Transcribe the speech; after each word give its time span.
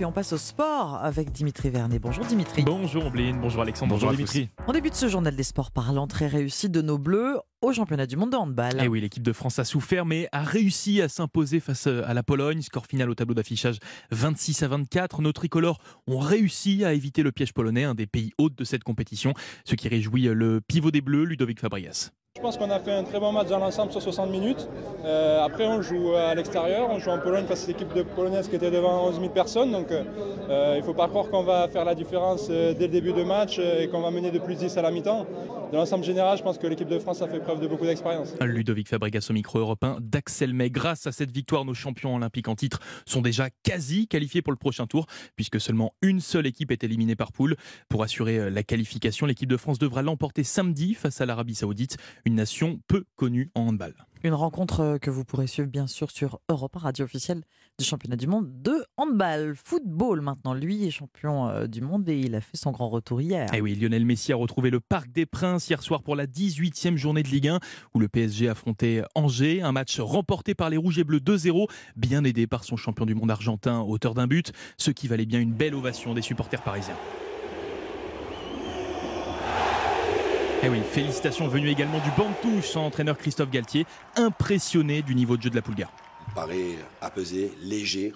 et 0.00 0.04
on 0.04 0.12
passe 0.12 0.32
au 0.32 0.38
sport 0.38 0.98
avec 1.02 1.32
Dimitri 1.32 1.70
Vernet. 1.70 1.98
Bonjour 1.98 2.24
Dimitri. 2.24 2.62
Bonjour 2.62 3.06
Ombline, 3.06 3.40
bonjour 3.40 3.62
Alexandre, 3.62 3.92
bonjour, 3.94 4.10
Dimitri. 4.10 4.50
On 4.66 4.72
débute 4.72 4.94
ce 4.94 5.08
journal 5.08 5.34
des 5.34 5.42
sports 5.42 5.70
par 5.70 5.92
l'entrée 5.92 6.26
réussie 6.26 6.68
de 6.68 6.82
nos 6.82 6.98
Bleus 6.98 7.38
au 7.62 7.72
championnat 7.72 8.06
du 8.06 8.16
monde 8.16 8.30
de 8.30 8.36
handball. 8.36 8.74
Et 8.80 8.84
eh 8.84 8.88
oui, 8.88 9.00
l'équipe 9.00 9.22
de 9.22 9.32
France 9.32 9.58
a 9.58 9.64
souffert 9.64 10.04
mais 10.04 10.28
a 10.32 10.42
réussi 10.42 11.00
à 11.00 11.08
s'imposer 11.08 11.60
face 11.60 11.86
à 11.86 12.14
la 12.14 12.22
Pologne. 12.22 12.62
Score 12.62 12.86
final 12.86 13.10
au 13.10 13.14
tableau 13.14 13.34
d'affichage 13.34 13.78
26 14.10 14.62
à 14.62 14.68
24. 14.68 15.22
Nos 15.22 15.32
tricolores 15.32 15.78
ont 16.06 16.18
réussi 16.18 16.84
à 16.84 16.92
éviter 16.92 17.22
le 17.22 17.32
piège 17.32 17.52
polonais, 17.52 17.84
un 17.84 17.94
des 17.94 18.06
pays 18.06 18.32
hôtes 18.38 18.56
de 18.56 18.64
cette 18.64 18.84
compétition, 18.84 19.34
ce 19.64 19.74
qui 19.74 19.88
réjouit 19.88 20.24
le 20.24 20.60
pivot 20.60 20.90
des 20.90 21.00
Bleus, 21.00 21.24
Ludovic 21.24 21.60
Fabrias. 21.60 22.10
Je 22.36 22.42
pense 22.42 22.58
qu'on 22.58 22.68
a 22.68 22.78
fait 22.78 22.92
un 22.92 23.02
très 23.02 23.18
bon 23.18 23.32
match 23.32 23.48
dans 23.48 23.58
l'ensemble 23.58 23.90
sur 23.92 24.02
60 24.02 24.30
minutes. 24.30 24.68
Euh, 25.06 25.42
après, 25.42 25.66
on 25.66 25.80
joue 25.80 26.12
à 26.14 26.34
l'extérieur, 26.34 26.90
on 26.90 26.98
joue 26.98 27.08
en 27.08 27.18
Pologne 27.18 27.46
face 27.46 27.64
à 27.64 27.68
l'équipe 27.68 27.90
de 27.94 28.02
polonaise 28.02 28.48
qui 28.48 28.56
était 28.56 28.70
devant 28.70 29.08
11 29.08 29.20
000 29.20 29.30
personnes. 29.30 29.72
Donc, 29.72 29.86
euh, 29.90 30.74
il 30.74 30.80
ne 30.80 30.84
faut 30.84 30.92
pas 30.92 31.08
croire 31.08 31.30
qu'on 31.30 31.44
va 31.44 31.66
faire 31.68 31.86
la 31.86 31.94
différence 31.94 32.48
euh, 32.50 32.74
dès 32.74 32.88
le 32.88 32.92
début 32.92 33.14
de 33.14 33.22
match 33.22 33.58
et 33.58 33.88
qu'on 33.88 34.02
va 34.02 34.10
mener 34.10 34.30
de 34.30 34.38
plus 34.38 34.56
10 34.56 34.76
à 34.76 34.82
la 34.82 34.90
mi-temps. 34.90 35.24
Dans 35.72 35.78
l'ensemble 35.78 36.04
général, 36.04 36.36
je 36.36 36.42
pense 36.42 36.58
que 36.58 36.66
l'équipe 36.66 36.88
de 36.88 36.98
France 36.98 37.22
a 37.22 37.26
fait 37.26 37.40
d'expérience. 37.54 38.34
Ludovic 38.40 38.88
Fabregas 38.88 39.26
au 39.30 39.32
micro 39.32 39.58
européen 39.58 39.98
d'Axel 40.00 40.52
May. 40.54 40.70
Grâce 40.70 41.06
à 41.06 41.12
cette 41.12 41.30
victoire, 41.30 41.64
nos 41.64 41.74
champions 41.74 42.14
olympiques 42.14 42.48
en 42.48 42.54
titre 42.54 42.80
sont 43.06 43.20
déjà 43.20 43.48
quasi 43.62 44.08
qualifiés 44.08 44.42
pour 44.42 44.52
le 44.52 44.58
prochain 44.58 44.86
tour, 44.86 45.06
puisque 45.36 45.60
seulement 45.60 45.94
une 46.02 46.20
seule 46.20 46.46
équipe 46.46 46.70
est 46.70 46.84
éliminée 46.84 47.16
par 47.16 47.32
poule. 47.32 47.56
Pour 47.88 48.02
assurer 48.02 48.50
la 48.50 48.62
qualification, 48.62 49.26
l'équipe 49.26 49.48
de 49.48 49.56
France 49.56 49.78
devra 49.78 50.02
l'emporter 50.02 50.44
samedi 50.44 50.94
face 50.94 51.20
à 51.20 51.26
l'Arabie 51.26 51.54
Saoudite 51.54 51.96
une 52.24 52.34
nation 52.34 52.80
peu 52.88 53.04
connue 53.16 53.50
en 53.54 53.68
handball. 53.68 53.94
Une 54.24 54.34
rencontre 54.34 54.80
euh, 54.80 54.98
que 54.98 55.10
vous 55.10 55.24
pourrez 55.24 55.46
suivre 55.46 55.68
bien 55.68 55.86
sûr 55.86 56.10
sur 56.10 56.40
Europe, 56.48 56.76
radio 56.76 57.04
officielle 57.04 57.42
du 57.78 57.84
championnat 57.84 58.16
du 58.16 58.26
monde 58.26 58.48
de 58.62 58.84
handball. 58.96 59.54
Football 59.54 60.22
maintenant, 60.22 60.54
lui 60.54 60.86
est 60.86 60.90
champion 60.90 61.48
euh, 61.48 61.66
du 61.66 61.80
monde 61.80 62.08
et 62.08 62.18
il 62.18 62.34
a 62.34 62.40
fait 62.40 62.56
son 62.56 62.70
grand 62.70 62.88
retour 62.88 63.20
hier. 63.20 63.52
Et 63.52 63.58
eh 63.58 63.60
oui, 63.60 63.74
Lionel 63.74 64.06
Messi 64.06 64.32
a 64.32 64.36
retrouvé 64.36 64.70
le 64.70 64.80
Parc 64.80 65.12
des 65.12 65.26
Princes 65.26 65.68
hier 65.68 65.82
soir 65.82 66.02
pour 66.02 66.16
la 66.16 66.26
18e 66.26 66.96
journée 66.96 67.22
de 67.22 67.28
Ligue 67.28 67.48
1 67.48 67.60
où 67.94 67.98
le 67.98 68.08
PSG 68.08 68.48
affrontait 68.48 69.02
Angers. 69.14 69.62
Un 69.62 69.72
match 69.72 70.00
remporté 70.00 70.54
par 70.54 70.70
les 70.70 70.76
Rouges 70.76 70.98
et 70.98 71.04
Bleus 71.04 71.20
2-0, 71.20 71.68
bien 71.96 72.24
aidé 72.24 72.46
par 72.46 72.64
son 72.64 72.76
champion 72.76 73.04
du 73.04 73.14
monde 73.14 73.30
argentin, 73.30 73.80
auteur 73.80 74.14
d'un 74.14 74.26
but, 74.26 74.52
ce 74.78 74.90
qui 74.90 75.08
valait 75.08 75.26
bien 75.26 75.40
une 75.40 75.52
belle 75.52 75.74
ovation 75.74 76.14
des 76.14 76.22
supporters 76.22 76.62
parisiens. 76.62 76.96
Félicitations 80.74 81.46
venues 81.46 81.70
également 81.70 82.00
du 82.00 82.10
banc 82.16 82.28
de 82.28 82.42
touche, 82.42 82.70
son 82.70 82.80
entraîneur 82.80 83.16
Christophe 83.16 83.50
Galtier, 83.50 83.86
impressionné 84.16 85.00
du 85.00 85.14
niveau 85.14 85.36
de 85.36 85.42
jeu 85.42 85.50
de 85.50 85.54
la 85.54 85.62
Poulga. 85.62 85.88
Il 86.28 86.34
paraît 86.34 86.74
apaisé, 87.00 87.52
léger, 87.62 88.12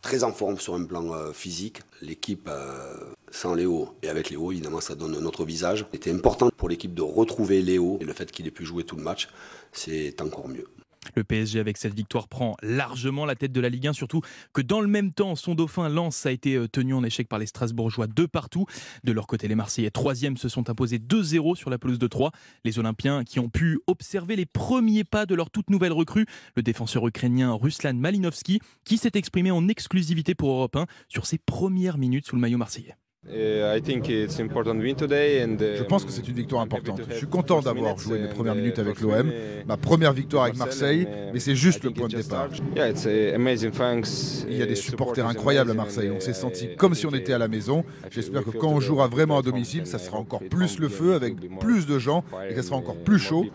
très 0.00 0.24
en 0.24 0.32
forme 0.32 0.58
sur 0.58 0.74
un 0.74 0.84
plan 0.84 1.12
euh, 1.12 1.32
physique. 1.32 1.80
L'équipe 2.00 2.48
euh, 2.50 3.14
sans 3.30 3.54
Léo 3.54 3.96
et 4.02 4.08
avec 4.08 4.30
Léo, 4.30 4.50
évidemment, 4.50 4.80
ça 4.80 4.96
donne 4.96 5.14
un 5.14 5.24
autre 5.26 5.44
visage. 5.44 5.86
C'était 5.92 6.10
important 6.10 6.50
pour 6.56 6.68
l'équipe 6.68 6.92
de 6.92 7.02
retrouver 7.02 7.62
Léo 7.62 7.98
et 8.00 8.04
le 8.04 8.12
fait 8.12 8.32
qu'il 8.32 8.48
ait 8.48 8.50
pu 8.50 8.64
jouer 8.64 8.82
tout 8.82 8.96
le 8.96 9.02
match, 9.04 9.28
c'est 9.70 10.20
encore 10.20 10.48
mieux. 10.48 10.66
Le 11.14 11.24
PSG 11.24 11.58
avec 11.58 11.76
cette 11.76 11.94
victoire 11.94 12.28
prend 12.28 12.56
largement 12.62 13.26
la 13.26 13.34
tête 13.34 13.52
de 13.52 13.60
la 13.60 13.68
Ligue 13.68 13.88
1, 13.88 13.92
surtout 13.92 14.20
que 14.52 14.62
dans 14.62 14.80
le 14.80 14.86
même 14.86 15.12
temps, 15.12 15.34
son 15.34 15.54
dauphin 15.54 15.88
Lens 15.88 16.26
a 16.26 16.32
été 16.32 16.54
euh, 16.54 16.68
tenu 16.68 16.94
en 16.94 17.04
échec 17.04 17.28
par 17.28 17.38
les 17.38 17.46
Strasbourgeois 17.46 18.06
de 18.06 18.24
partout. 18.26 18.66
De 19.04 19.12
leur 19.12 19.26
côté, 19.26 19.48
les 19.48 19.54
Marseillais 19.54 19.90
troisième 19.90 20.36
se 20.36 20.48
sont 20.48 20.70
imposés 20.70 20.98
2-0 20.98 21.56
sur 21.56 21.70
la 21.70 21.78
pelouse 21.78 21.98
de 21.98 22.06
3. 22.06 22.30
Les 22.64 22.78
Olympiens 22.78 23.24
qui 23.24 23.40
ont 23.40 23.48
pu 23.48 23.80
observer 23.86 24.36
les 24.36 24.46
premiers 24.46 25.04
pas 25.04 25.26
de 25.26 25.34
leur 25.34 25.50
toute 25.50 25.70
nouvelle 25.70 25.92
recrue, 25.92 26.26
le 26.56 26.62
défenseur 26.62 27.06
ukrainien 27.06 27.52
Ruslan 27.52 27.94
Malinovski, 27.94 28.60
qui 28.84 28.96
s'est 28.96 29.10
exprimé 29.14 29.50
en 29.50 29.68
exclusivité 29.68 30.34
pour 30.34 30.50
Europe 30.50 30.76
1 30.76 30.86
sur 31.08 31.26
ses 31.26 31.38
premières 31.38 31.98
minutes 31.98 32.26
sous 32.26 32.36
le 32.36 32.40
maillot 32.40 32.58
marseillais. 32.58 32.94
Uh, 33.28 33.78
Je 33.78 35.82
pense 35.84 36.04
que 36.04 36.10
c'est 36.10 36.26
une 36.26 36.34
victoire 36.34 36.60
importante. 36.60 37.02
Je 37.08 37.14
suis 37.14 37.28
content 37.28 37.60
d'avoir 37.60 37.96
joué 37.96 38.18
mes 38.18 38.28
premières 38.28 38.56
minutes 38.56 38.80
avec 38.80 39.00
l'OM, 39.00 39.30
ma 39.64 39.76
première 39.76 40.12
victoire 40.12 40.44
avec 40.44 40.56
Marseille, 40.56 41.06
mais 41.32 41.38
c'est 41.38 41.54
juste 41.54 41.84
le 41.84 41.92
point 41.92 42.08
de 42.08 42.16
départ. 42.16 42.48
Il 42.74 44.56
y 44.56 44.62
a 44.62 44.66
des 44.66 44.74
supporters 44.74 45.26
incroyables 45.26 45.70
à 45.70 45.74
Marseille. 45.74 46.10
On 46.10 46.18
s'est 46.20 46.32
senti 46.32 46.74
comme 46.76 46.94
si 46.94 47.06
on 47.06 47.14
était 47.14 47.32
à 47.32 47.38
la 47.38 47.48
maison. 47.48 47.84
J'espère 48.10 48.42
que 48.44 48.50
quand 48.50 48.70
on 48.70 48.80
jouera 48.80 49.06
vraiment 49.06 49.38
à 49.38 49.42
domicile, 49.42 49.86
ça 49.86 49.98
sera 49.98 50.18
encore 50.18 50.42
plus 50.50 50.80
le 50.80 50.88
feu 50.88 51.14
avec 51.14 51.36
plus 51.60 51.86
de 51.86 51.98
gens 52.00 52.24
et 52.50 52.54
ça 52.56 52.62
sera 52.62 52.76
encore 52.76 52.96
plus 52.96 53.20
chaud. 53.20 53.46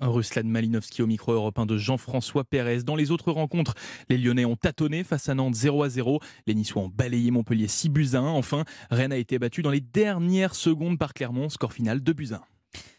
Ruslan 0.00 0.44
Malinowski 0.44 1.02
au 1.02 1.06
micro 1.06 1.32
européen 1.32 1.66
de 1.66 1.76
Jean-François 1.76 2.44
Pérez. 2.44 2.82
Dans 2.82 2.96
les 2.96 3.10
autres 3.10 3.32
rencontres, 3.32 3.74
les 4.08 4.18
Lyonnais 4.18 4.44
ont 4.44 4.56
tâtonné 4.56 5.04
face 5.04 5.28
à 5.28 5.34
Nantes 5.34 5.54
0 5.54 5.82
à 5.82 5.88
0. 5.88 6.20
Les 6.46 6.54
Niçois 6.54 6.82
ont 6.82 6.88
balayé 6.88 7.30
Montpellier 7.30 7.68
6 7.68 7.88
buts 7.88 8.08
à 8.14 8.18
1. 8.18 8.28
Enfin, 8.28 8.64
Rennes 8.90 9.12
a 9.12 9.16
été 9.16 9.38
battu 9.38 9.62
dans 9.62 9.70
les 9.70 9.80
dernières 9.80 10.54
secondes 10.54 10.98
par 10.98 11.14
Clermont, 11.14 11.48
score 11.48 11.72
final 11.72 12.00
2 12.00 12.12
buts 12.12 12.28
à 12.32 12.36
1. 12.36 12.40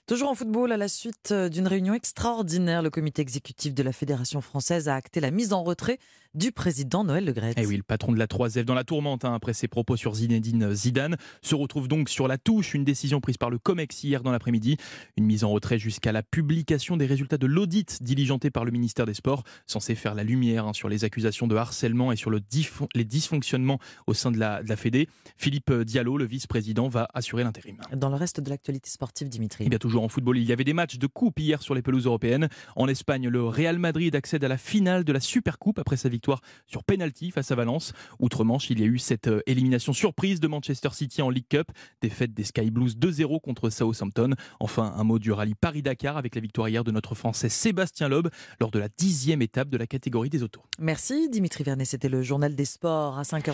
Toujours 0.07 0.29
en 0.29 0.33
football, 0.33 0.71
à 0.71 0.77
la 0.77 0.87
suite 0.87 1.31
d'une 1.31 1.67
réunion 1.67 1.93
extraordinaire, 1.93 2.81
le 2.81 2.89
comité 2.89 3.21
exécutif 3.21 3.75
de 3.75 3.83
la 3.83 3.91
Fédération 3.91 4.41
française 4.41 4.89
a 4.89 4.95
acté 4.95 5.19
la 5.19 5.29
mise 5.29 5.53
en 5.53 5.63
retrait 5.63 5.99
du 6.35 6.51
président 6.51 7.03
Noël 7.03 7.25
Le 7.25 7.33
Gret. 7.33 7.53
Eh 7.57 7.65
oui, 7.65 7.77
le 7.77 7.83
patron 7.83 8.11
de 8.11 8.19
la 8.19 8.27
3F 8.27 8.63
dans 8.63 8.75
la 8.75 8.83
tourmente 8.83 9.25
hein, 9.25 9.33
après 9.33 9.53
ses 9.53 9.67
propos 9.67 9.97
sur 9.97 10.13
Zinedine 10.13 10.73
Zidane 10.73 11.17
se 11.41 11.55
retrouve 11.55 11.87
donc 11.87 12.07
sur 12.07 12.27
la 12.27 12.37
touche. 12.37 12.75
Une 12.75 12.83
décision 12.83 13.19
prise 13.19 13.37
par 13.37 13.49
le 13.49 13.57
COMEX 13.57 14.03
hier 14.03 14.21
dans 14.21 14.31
l'après-midi. 14.31 14.77
Une 15.17 15.25
mise 15.25 15.43
en 15.43 15.49
retrait 15.49 15.79
jusqu'à 15.79 16.11
la 16.11 16.21
publication 16.21 16.97
des 16.97 17.07
résultats 17.07 17.37
de 17.37 17.47
l'audit 17.47 18.03
diligenté 18.03 18.51
par 18.51 18.63
le 18.63 18.71
ministère 18.71 19.07
des 19.07 19.15
Sports, 19.15 19.43
censé 19.65 19.95
faire 19.95 20.13
la 20.13 20.23
lumière 20.23 20.67
hein, 20.67 20.73
sur 20.73 20.87
les 20.87 21.03
accusations 21.03 21.47
de 21.47 21.55
harcèlement 21.55 22.11
et 22.11 22.15
sur 22.15 22.29
le 22.29 22.39
les 22.95 23.03
dysfonctionnements 23.03 23.79
au 24.07 24.13
sein 24.13 24.31
de 24.31 24.37
la, 24.37 24.63
de 24.63 24.69
la 24.69 24.75
Fédé. 24.75 25.07
Philippe 25.37 25.71
Diallo, 25.71 26.17
le 26.17 26.25
vice-président, 26.25 26.87
va 26.87 27.07
assurer 27.13 27.43
l'intérim. 27.43 27.77
Dans 27.95 28.09
le 28.09 28.15
reste 28.15 28.39
de 28.39 28.49
l'actualité 28.49 28.89
sportive, 28.89 29.29
Dimitri. 29.29 29.65
Eh 29.65 29.69
bien, 29.69 29.79
toujours 29.79 30.03
en 30.03 30.09
football, 30.09 30.37
il 30.37 30.45
y 30.45 30.51
avait 30.51 30.63
des 30.63 30.73
matchs 30.73 30.97
de 30.97 31.07
coupe 31.07 31.39
hier 31.39 31.61
sur 31.61 31.75
les 31.75 31.81
pelouses 31.81 32.05
européennes. 32.05 32.49
En 32.75 32.87
Espagne, 32.87 33.27
le 33.27 33.43
Real 33.43 33.79
Madrid 33.79 34.15
accède 34.15 34.43
à 34.43 34.47
la 34.47 34.57
finale 34.57 35.03
de 35.03 35.13
la 35.13 35.19
Supercoupe 35.19 35.79
après 35.79 35.97
sa 35.97 36.09
victoire 36.09 36.18
sur 36.67 36.83
penalty 36.83 37.31
face 37.31 37.51
à 37.51 37.55
Valence. 37.55 37.93
Outre-Manche, 38.19 38.69
il 38.69 38.79
y 38.79 38.83
a 38.83 38.85
eu 38.85 38.99
cette 38.99 39.27
euh, 39.27 39.41
élimination 39.45 39.93
surprise 39.93 40.39
de 40.39 40.47
Manchester 40.47 40.89
City 40.91 41.21
en 41.21 41.29
League 41.29 41.47
Cup, 41.49 41.71
défaite 42.01 42.33
des 42.33 42.43
Sky 42.43 42.71
Blues 42.71 42.97
2-0 42.97 43.41
contre 43.41 43.69
Southampton. 43.69 44.31
Enfin, 44.59 44.93
un 44.95 45.03
mot 45.03 45.19
du 45.19 45.31
rallye 45.31 45.55
Paris-Dakar 45.55 46.17
avec 46.17 46.35
la 46.35 46.41
victoire 46.41 46.69
hier 46.69 46.83
de 46.83 46.91
notre 46.91 47.15
Français 47.15 47.49
Sébastien 47.49 48.07
Loeb 48.09 48.27
lors 48.59 48.71
de 48.71 48.79
la 48.79 48.89
dixième 48.97 49.41
étape 49.41 49.69
de 49.69 49.77
la 49.77 49.87
catégorie 49.87 50.29
des 50.29 50.43
autos. 50.43 50.61
Merci 50.79 51.29
Dimitri 51.29 51.63
Vernet, 51.63 51.85
c'était 51.85 52.09
le 52.09 52.21
journal 52.21 52.55
des 52.55 52.65
sports 52.65 53.17
à 53.17 53.23
5h. 53.23 53.43